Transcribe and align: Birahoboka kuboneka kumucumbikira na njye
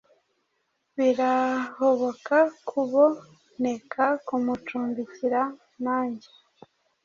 Birahoboka 0.97 2.37
kuboneka 2.69 4.03
kumucumbikira 4.25 5.41
na 5.83 5.97
njye 6.09 6.31